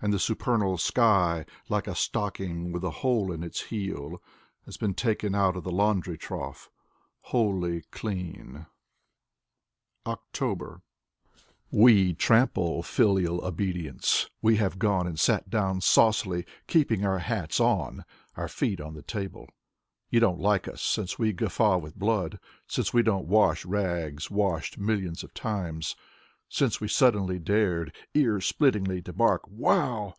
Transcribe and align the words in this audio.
And 0.00 0.12
the 0.14 0.20
supernal 0.20 0.78
sky, 0.78 1.44
like 1.68 1.88
a 1.88 1.94
stocking 1.96 2.70
With 2.70 2.84
a 2.84 2.90
hole 3.02 3.32
in 3.32 3.42
its 3.42 3.62
heel 3.62 4.22
Has 4.64 4.76
been 4.76 4.94
taken 4.94 5.34
out 5.34 5.56
of 5.56 5.64
the 5.64 5.72
laundry 5.72 6.16
trough 6.16 6.70
Wholly 7.32 7.80
clean. 7.90 8.66
178 10.04 10.14
Atiatoly 10.14 10.56
Marienhof 10.56 10.58
OC3FeBER 11.82 12.12
Wc 12.12 12.18
trample 12.18 12.82
filial 12.84 13.44
obedience, 13.44 14.30
We 14.40 14.58
have 14.58 14.78
gone 14.78 15.08
and 15.08 15.18
sat 15.18 15.50
down 15.50 15.80
saucily» 15.80 16.46
Keeping 16.68 17.04
our 17.04 17.18
hats 17.18 17.58
on, 17.58 18.04
Our 18.36 18.46
feet 18.46 18.80
on 18.80 18.94
the 18.94 19.02
table. 19.02 19.48
You 20.10 20.20
don't 20.20 20.38
like 20.38 20.68
us, 20.68 20.80
since 20.80 21.18
we 21.18 21.32
guffaw 21.32 21.78
with 21.78 21.96
blood. 21.98 22.38
Since 22.68 22.94
we 22.94 23.02
don't 23.02 23.26
wash 23.26 23.64
rags 23.64 24.30
washed 24.30 24.78
millions 24.78 25.24
of 25.24 25.34
times, 25.34 25.96
Since 26.50 26.80
we 26.80 26.88
suddenly 26.88 27.38
dared, 27.38 27.94
Ear 28.14 28.38
splittingly, 28.38 29.04
to 29.04 29.12
bark: 29.12 29.42
Wow! 29.46 30.14